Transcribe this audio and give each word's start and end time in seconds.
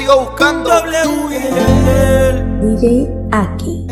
sigo 0.00 0.24
buscando. 0.24 0.70
DJ 2.62 3.10
Aki. 3.32 3.86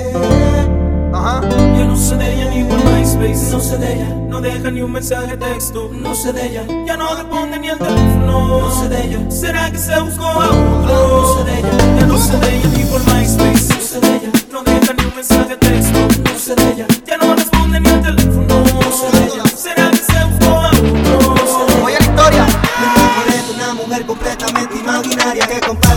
Ajá. 1.13 1.41
Yo 1.77 1.85
no 1.85 1.97
sé 1.97 2.17
de 2.17 2.35
ella 2.35 2.51
ni 2.51 2.65
por 2.65 2.83
MySpace, 2.85 3.51
no 3.53 3.61
sé 3.61 3.77
de 3.77 3.95
ella. 3.95 4.09
No 4.29 4.41
deja 4.41 4.71
ni 4.71 4.81
un 4.81 4.93
mensaje 4.93 5.27
de 5.27 5.37
texto, 5.37 5.91
no 5.93 6.15
sé 6.15 6.33
de 6.33 6.47
ella. 6.47 6.65
Ya 6.87 6.97
no 6.97 7.15
responde 7.15 7.59
ni 7.59 7.69
el 7.69 7.79
teléfono, 7.79 8.61
no 8.61 8.71
sé 8.71 8.89
de 8.89 9.05
ella. 9.05 9.31
¿Será 9.31 9.71
que 9.71 9.79
se 9.79 10.01
buscó 10.01 10.25
a 10.25 10.49
otro? 10.49 10.89
No 10.89 11.37
sé 11.37 11.45
de 11.45 11.59
ella. 11.59 11.71
Ya 11.99 12.07
no 12.07 12.17
sé 12.17 12.39
de 12.39 12.57
ella 12.57 12.69
ni 12.77 12.85
por 12.85 13.01
MySpace, 13.01 13.75
no 13.75 13.81
sé 13.81 14.01
de 14.01 14.17
ella. 14.17 14.31
No 14.51 14.63
deja 14.63 14.93
ni 14.95 15.05
un 15.05 15.15
mensaje 15.15 15.49
de 15.49 15.57
texto, 15.57 15.99
no 16.25 16.39
sé 16.39 16.55
de 16.55 16.73
ella. 16.73 16.87
Ya 17.07 17.17
no 17.19 17.35
responde 17.35 17.81
ni 17.81 17.89
el 17.89 18.01
teléfono, 18.01 18.49
no 18.49 18.93
sé 18.93 19.11
de 19.19 19.25
ella. 19.27 19.45
¿Será 19.45 19.91
que 19.91 19.97
se 19.99 20.25
buscó 20.25 20.55
a 20.55 20.71
otro? 20.71 21.35
No 21.35 21.47
sé 21.53 21.75
de. 21.75 21.81
Voy 21.83 21.93
a 21.93 21.99
la 21.99 22.05
historia. 22.05 22.47
Me 22.81 22.87
enamoré 22.95 23.37
de 23.47 23.51
una 23.57 23.75
mujer 23.75 24.07
completamente 24.07 24.79
imaginaria 24.79 25.47
que 25.47 25.61
comparte 25.61 25.88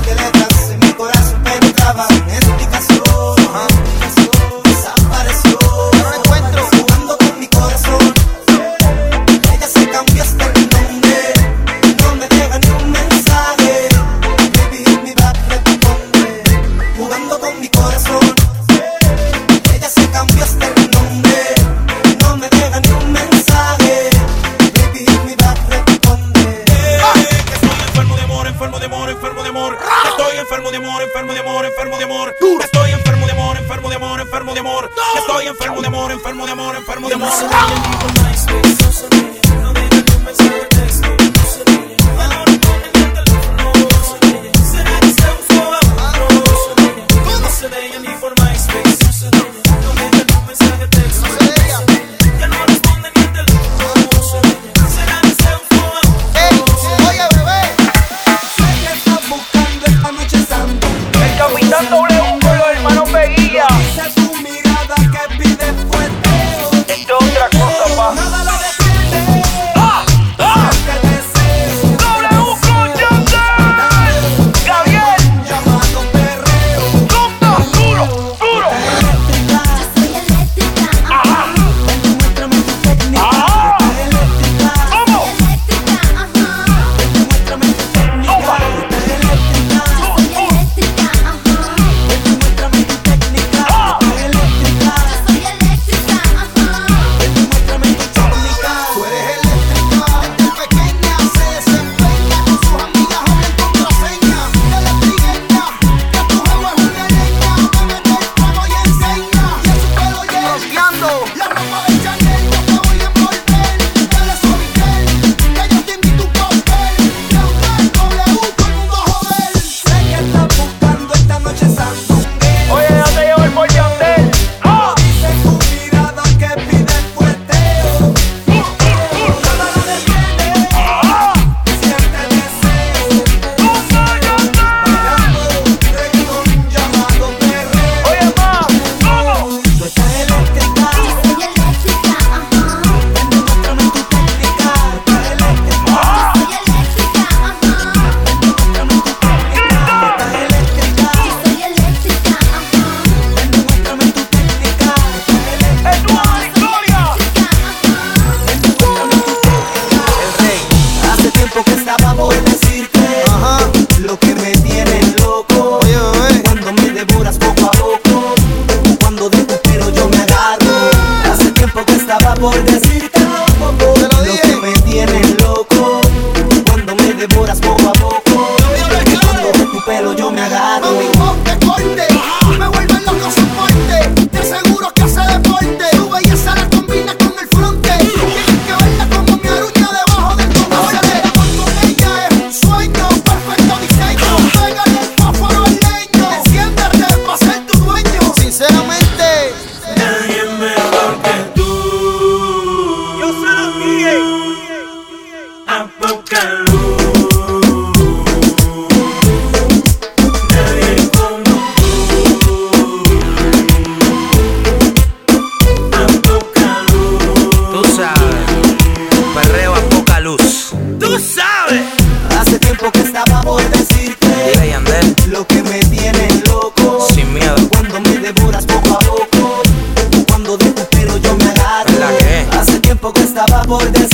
por 233.71 234.10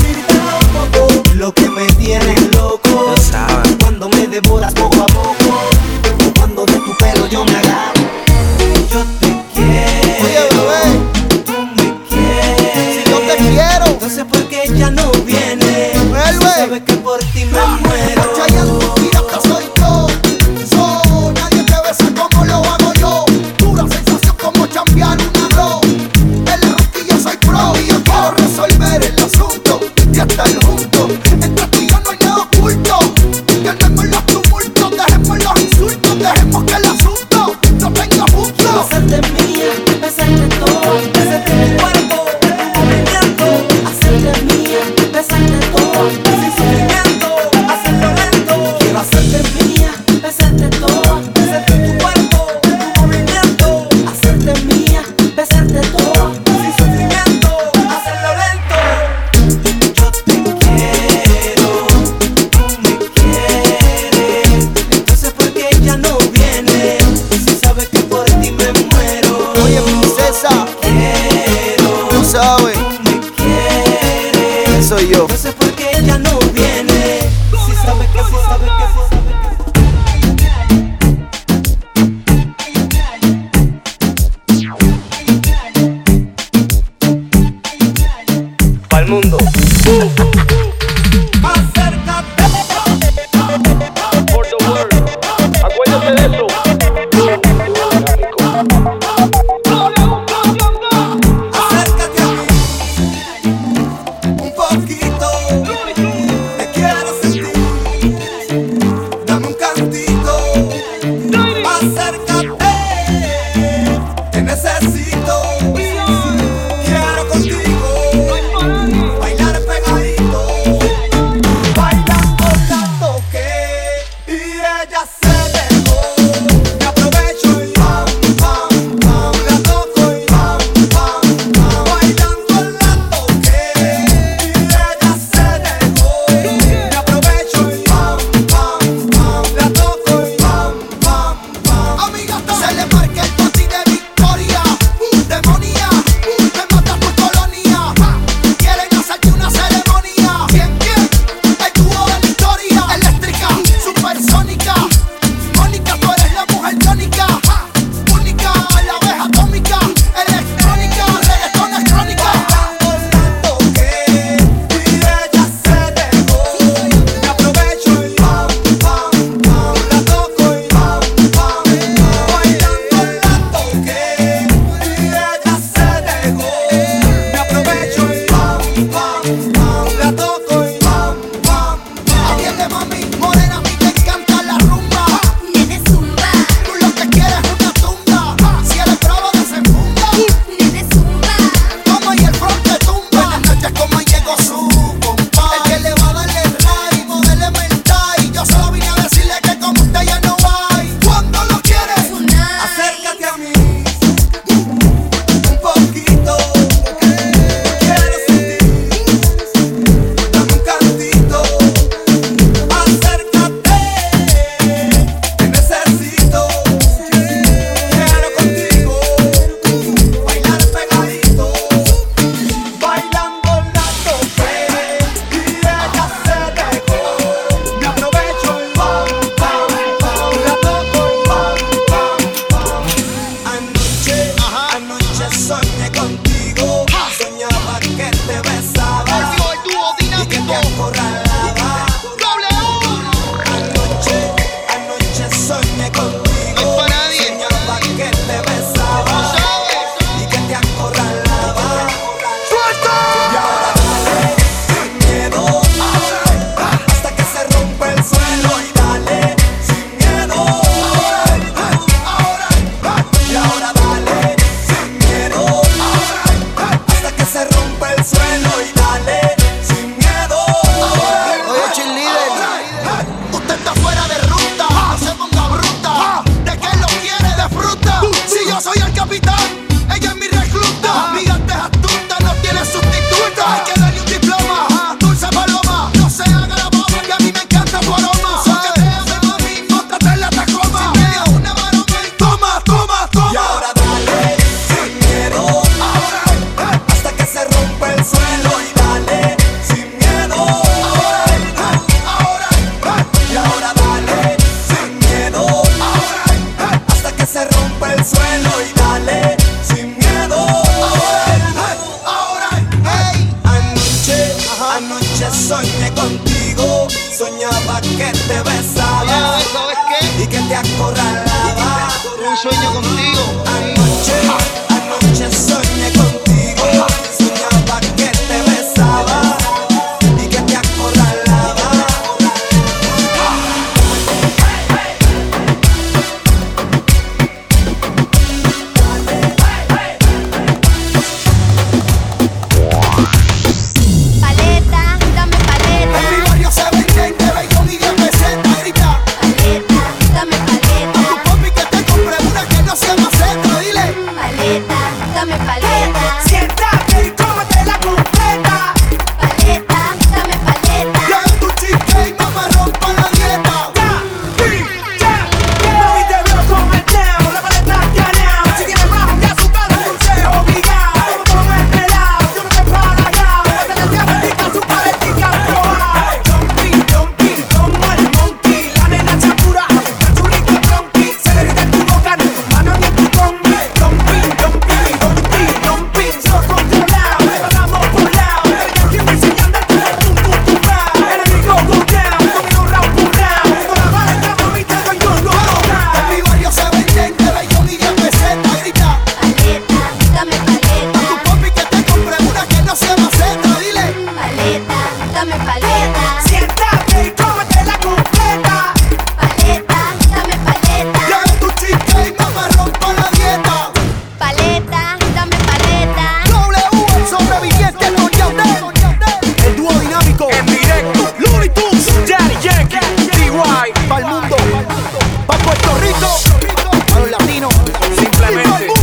Simplemente. 428.28 428.77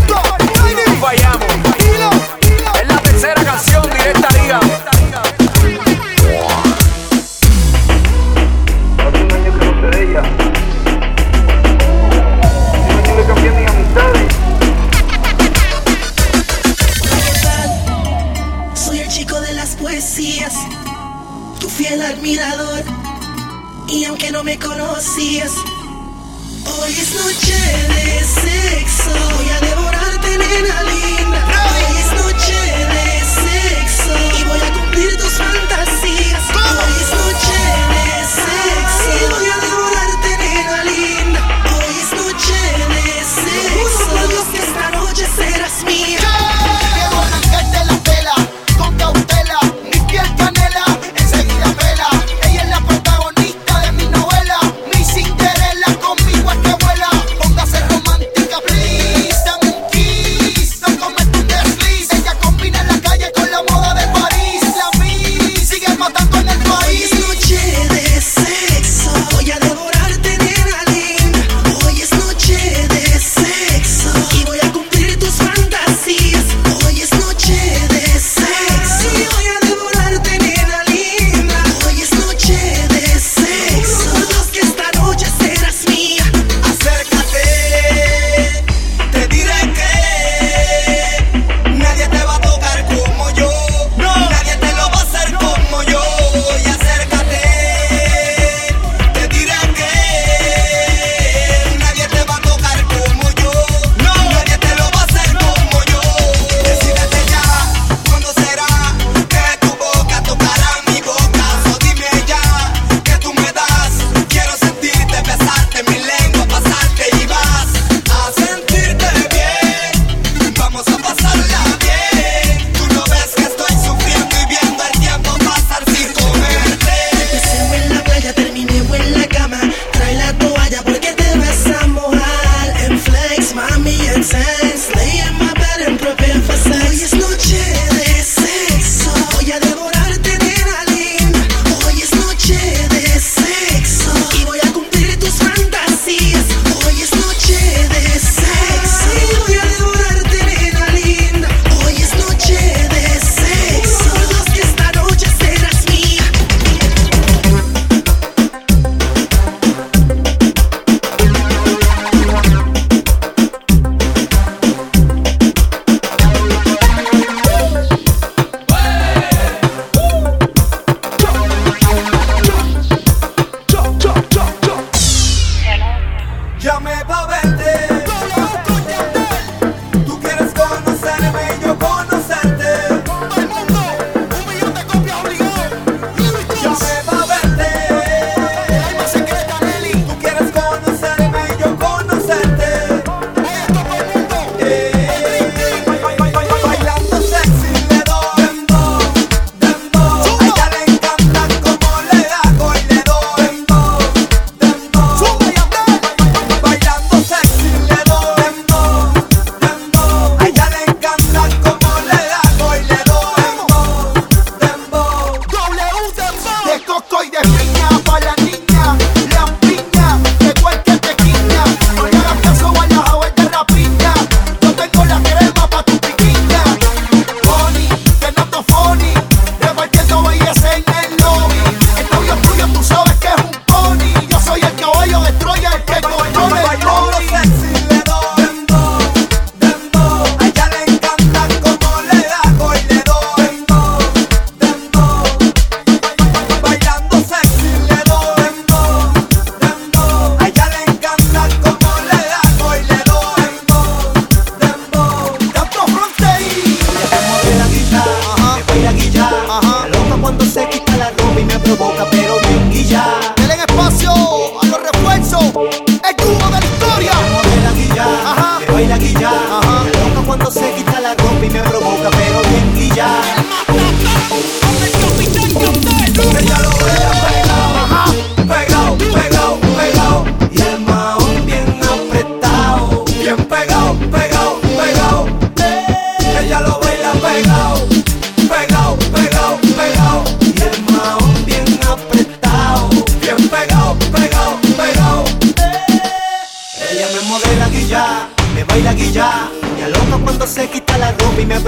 cuando 260.25 260.43
se 260.47 260.67
quita 260.71 260.97
la 260.97 261.11
ropa 261.11 261.39
y 261.39 261.45
me 261.45 261.59
provoca, 261.59 262.07
pero 262.11 262.37
ven 262.41 262.73
y 262.73 262.83
ya. 262.85 263.34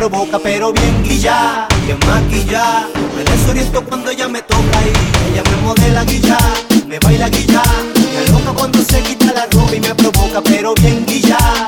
provoca, 0.08 0.38
pero 0.38 0.72
bien 0.72 1.02
guilla, 1.02 1.66
bien 1.84 1.98
maquilla. 2.06 2.86
Me 3.16 3.24
desoriento 3.24 3.84
cuando 3.84 4.10
ella 4.10 4.28
me 4.28 4.40
toca 4.42 4.78
y 4.84 5.32
ella 5.32 5.42
me 5.50 5.56
modela 5.62 6.04
guilla, 6.04 6.38
me 6.86 6.98
baila 7.00 7.28
guilla. 7.28 7.62
Me 7.94 8.32
loca 8.32 8.52
cuando 8.52 8.78
se 8.82 9.02
quita 9.02 9.32
la 9.32 9.46
ropa 9.46 9.74
y 9.74 9.80
me 9.80 9.94
provoca, 9.94 10.40
pero 10.42 10.74
bien 10.74 11.04
guilla 11.06 11.65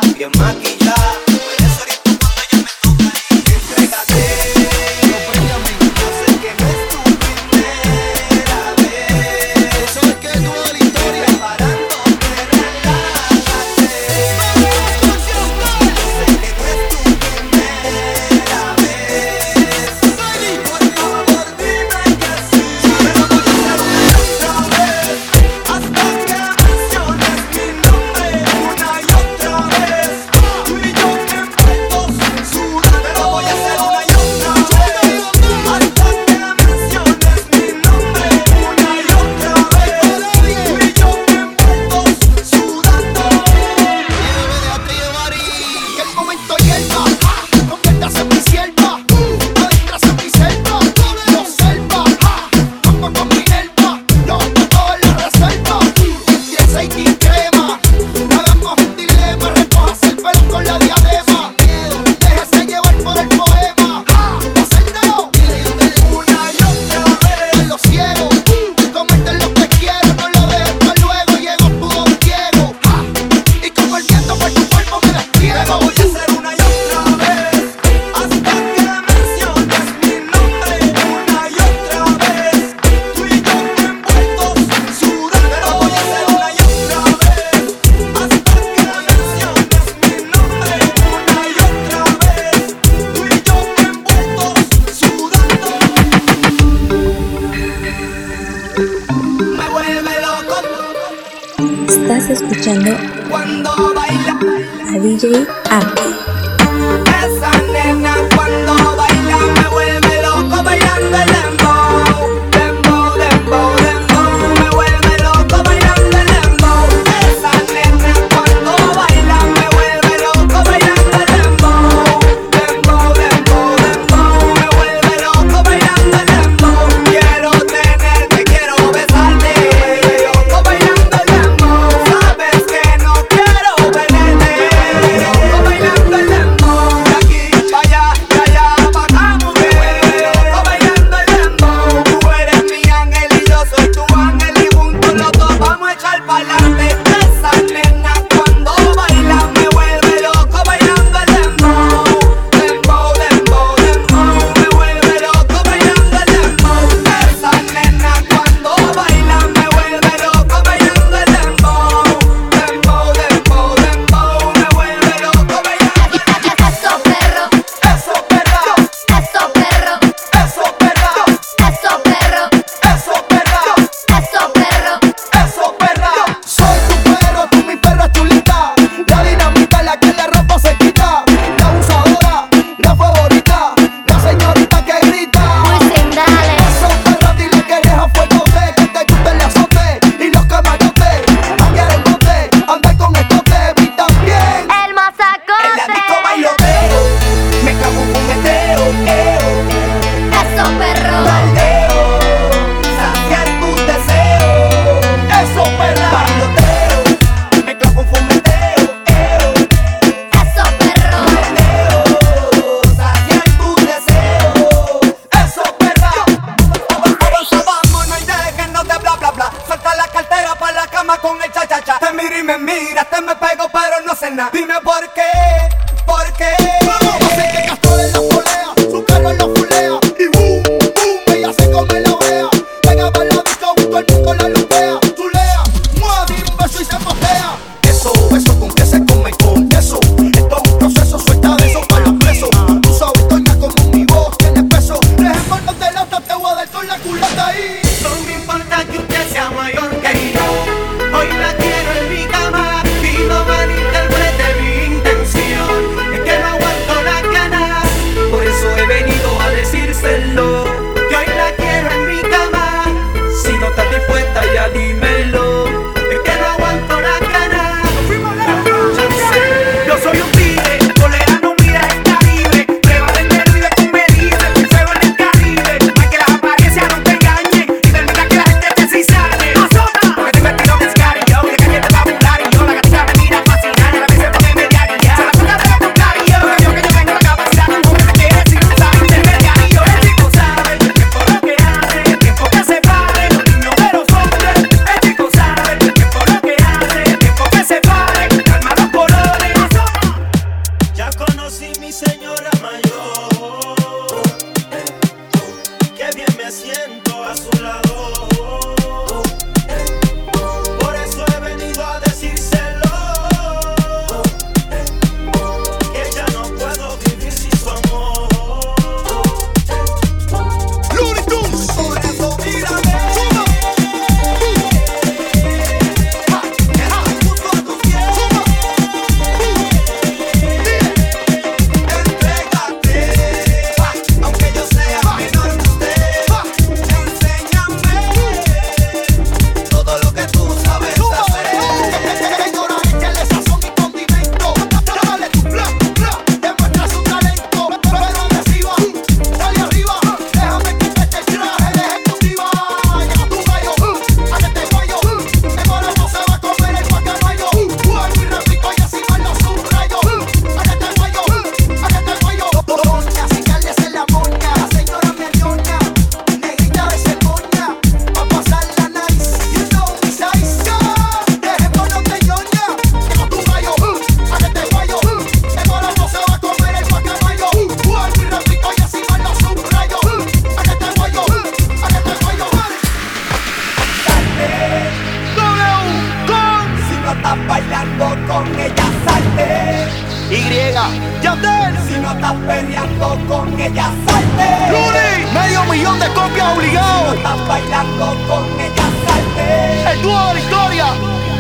con 393.29 393.51
¡Luri! 393.51 395.27
Medio 395.35 395.65
millón 395.65 396.01
de 396.01 396.09
copias 396.09 396.57
obligado. 396.57 397.13
Estás 397.13 397.47
bailando 397.47 398.17
con 398.27 398.45
ella 398.59 398.87
salte. 399.07 399.93
El 399.93 400.03
dúo 400.03 400.29
de 400.29 400.35
la 400.35 400.41
historia, 400.41 400.87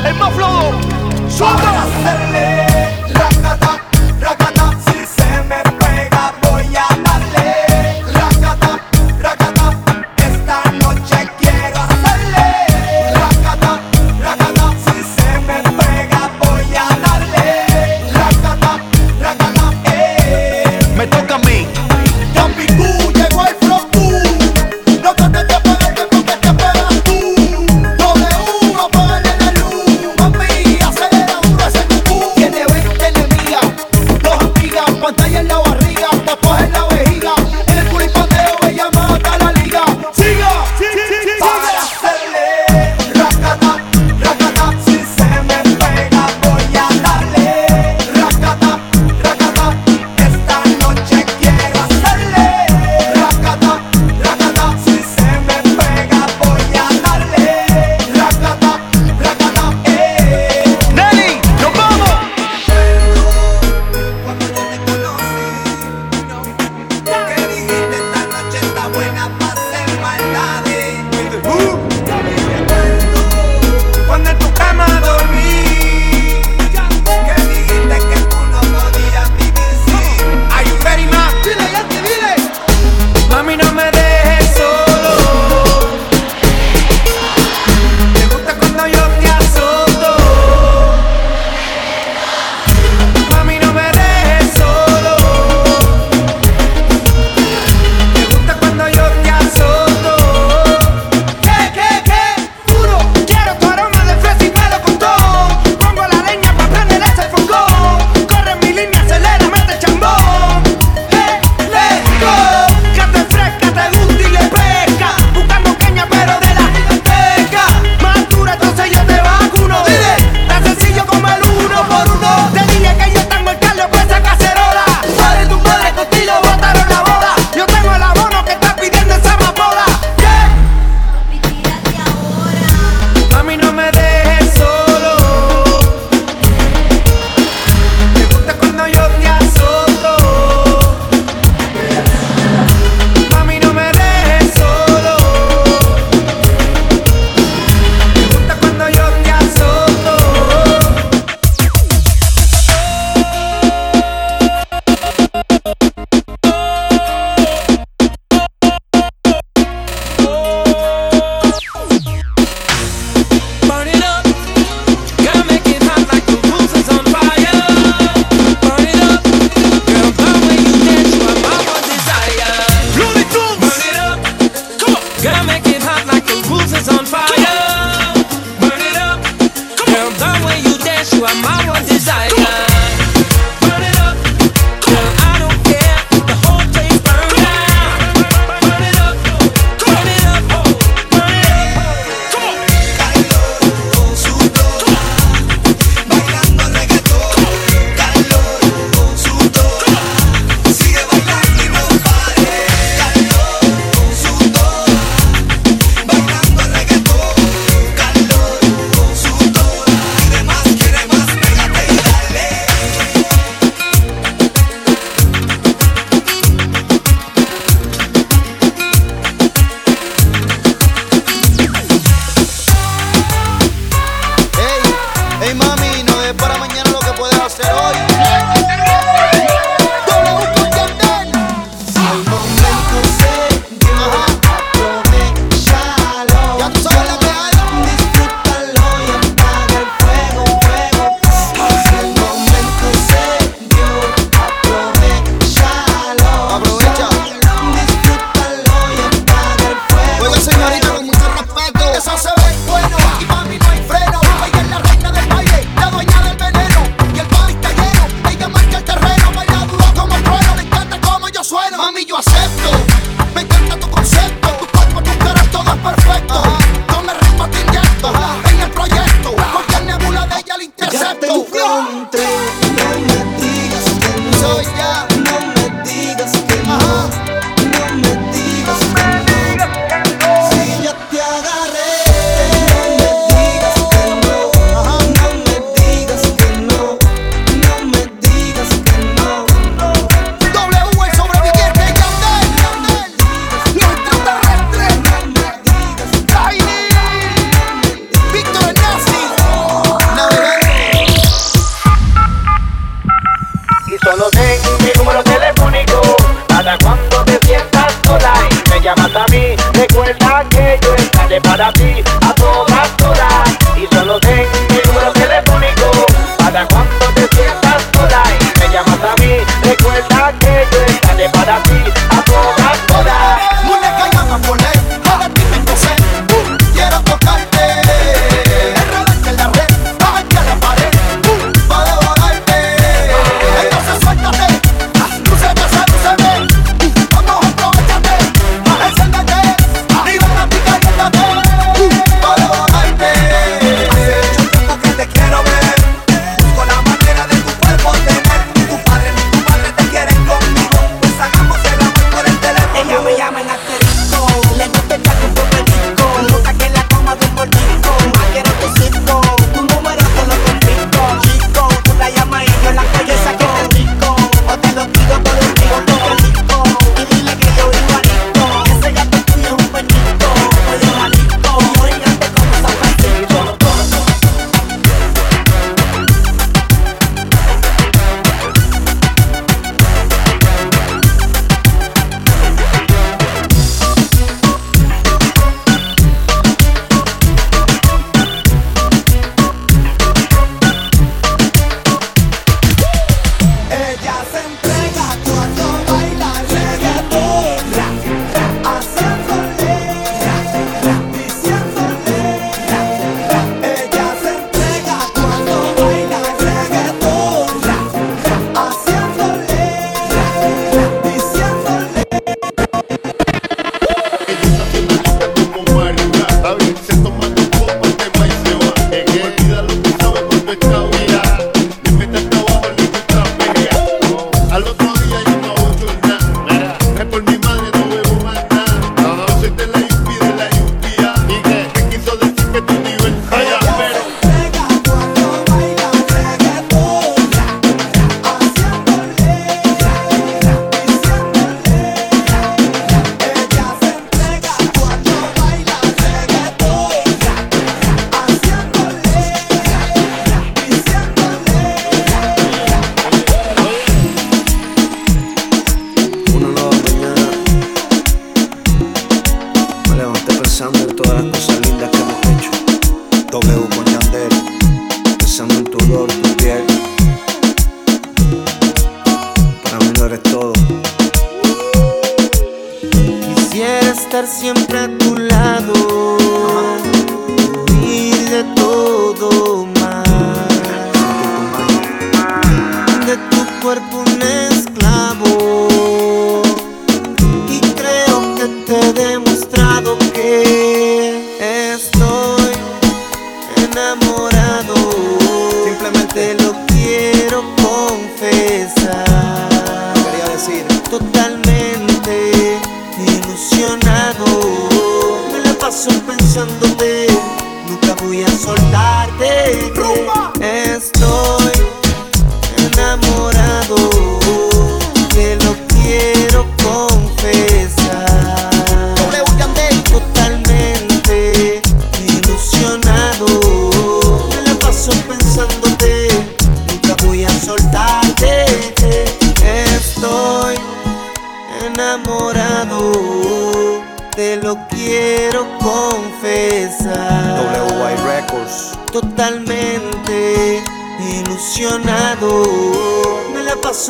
el 0.05 0.15
más 0.15 0.33
flojo. 0.35 0.73
Suelta. 1.29 2.98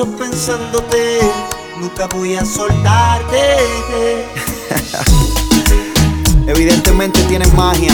pensándote, 0.06 1.18
nunca 1.80 2.06
voy 2.06 2.36
a 2.36 2.44
soltarte. 2.44 3.56
Evidentemente 6.46 7.20
tienes 7.24 7.52
magia, 7.54 7.92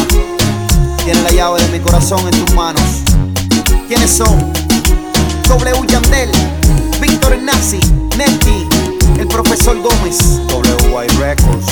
tienes 1.03 1.23
la 1.23 1.31
llave 1.31 1.63
de 1.63 1.79
mi 1.79 1.81
corazón 1.81 2.21
en 2.29 2.45
tus 2.45 2.55
manos. 2.55 2.83
¿Quiénes 3.89 4.11
son? 4.11 4.53
W 5.49 5.87
Yandel, 5.87 6.31
Víctor 7.01 7.39
Nazi, 7.39 7.81
Neti, 8.19 8.69
el 9.19 9.27
profesor 9.27 9.81
Gómez, 9.81 10.19
WY 10.53 11.07
Records. 11.19 11.67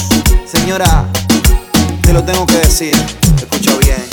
Señora, 0.47 1.05
te 2.03 2.13
lo 2.15 2.25
tengo 2.25 2.47
que 2.47 2.57
decir, 2.57 2.95
escucha 3.37 3.77
bien. 3.79 4.12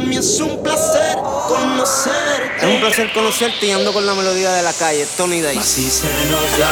es 0.00 0.40
un 0.40 0.62
placer 0.62 1.16
conocerte. 1.48 2.66
Es 2.66 2.74
un 2.74 2.80
placer 2.80 3.12
conocerte 3.12 3.66
y 3.66 3.70
ando 3.72 3.92
con 3.92 4.06
la 4.06 4.14
melodía 4.14 4.52
de 4.52 4.62
la 4.62 4.72
calle, 4.72 5.06
Tony 5.16 5.40
Day. 5.40 5.58
Así 5.58 5.90
se 5.90 6.06
nos 6.30 6.58
da 6.58 6.70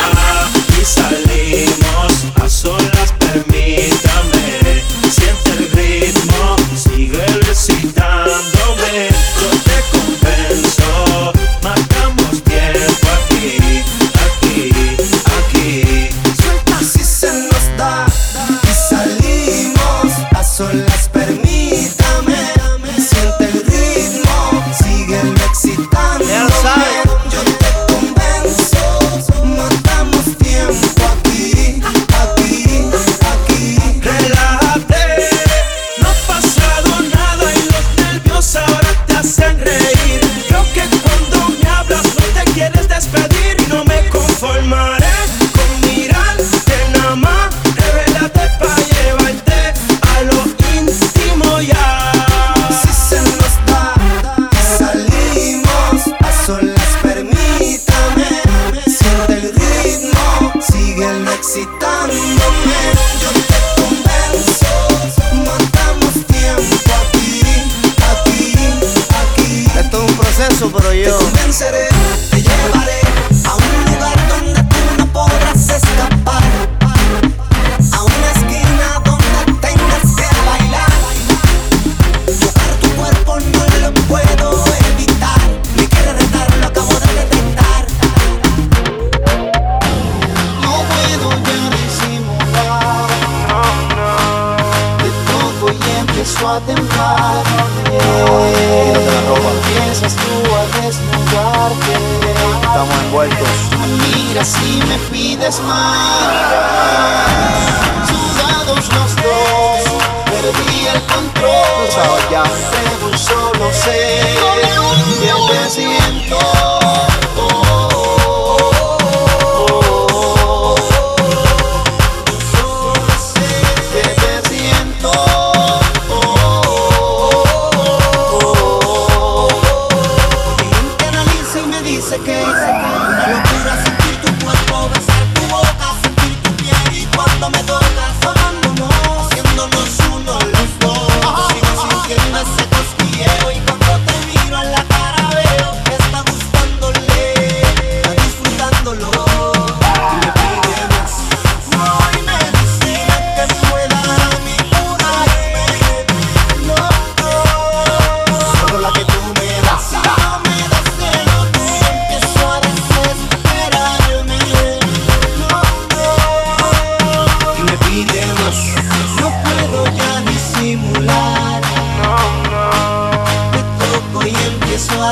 y 0.80 0.84
salimos 0.84 2.12
a 2.42 2.48
solas, 2.48 3.12
permítame 3.18 4.39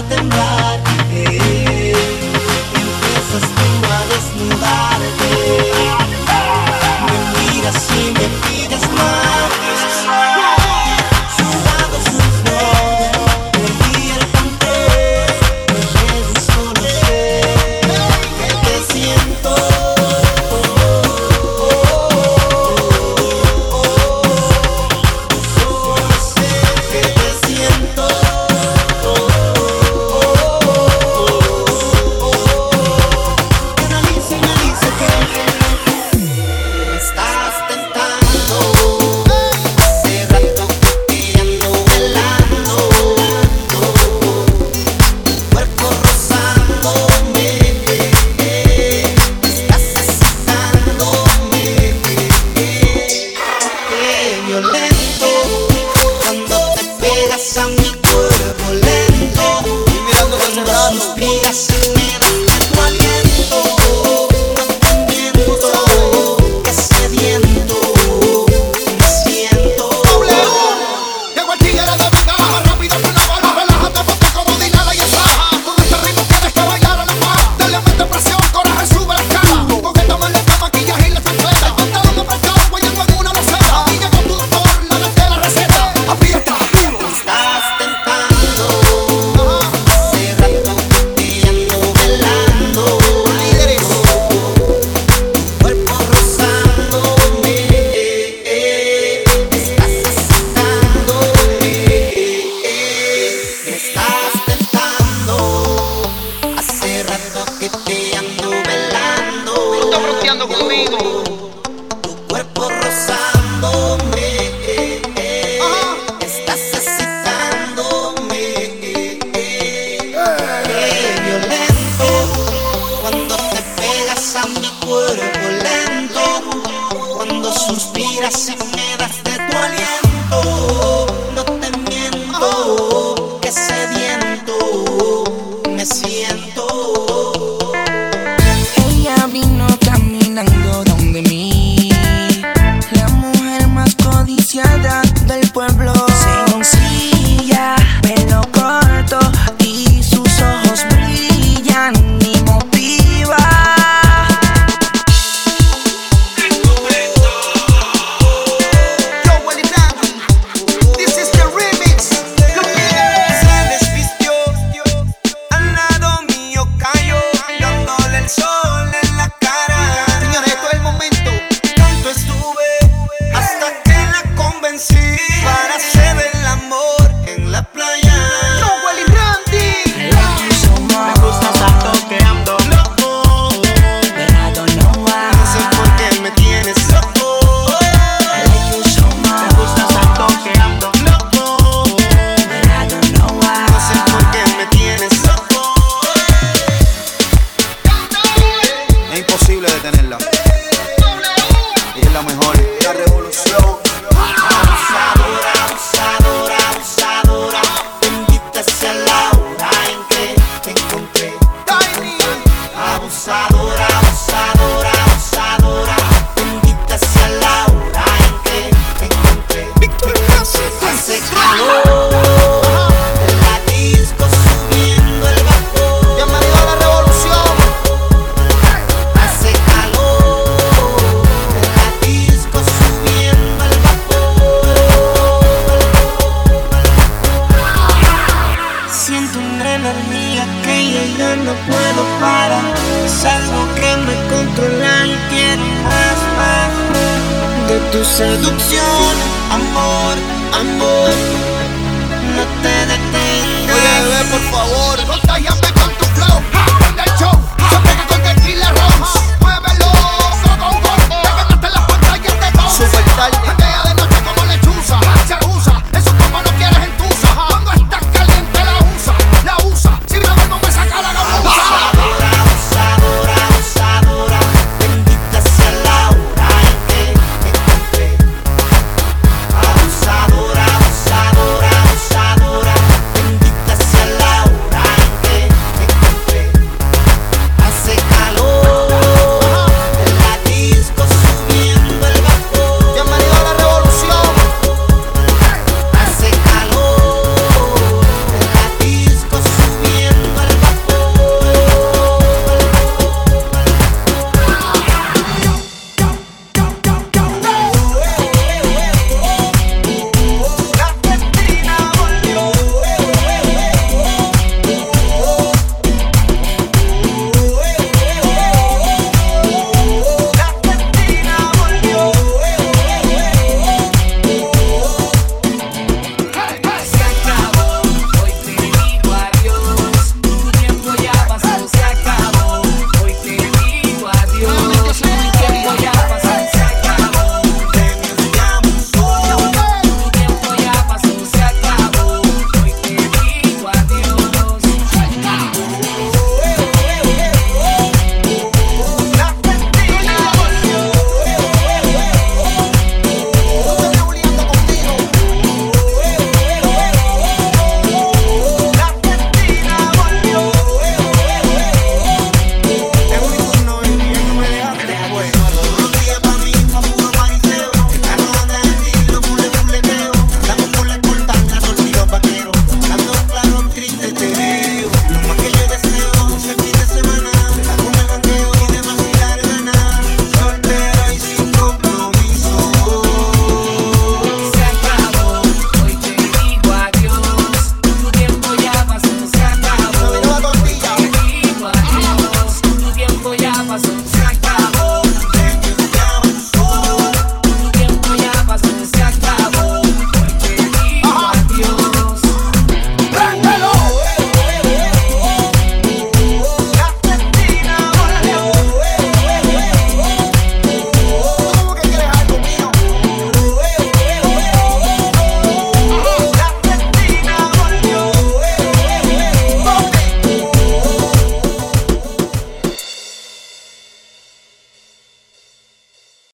nothing 0.00 0.27